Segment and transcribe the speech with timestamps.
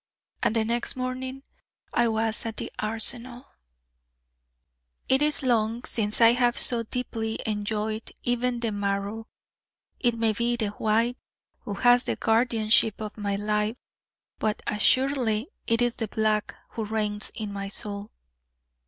[0.41, 1.43] And the next morning
[1.93, 3.45] I was at the Arsenal.
[5.07, 9.27] It is long since I have so deeply enjoyed, even to the marrow.
[9.99, 11.19] It may be 'the White'
[11.65, 13.75] who has the guardianship of my life:
[14.39, 18.09] but assuredly it is 'the Black' who reigns in my soul.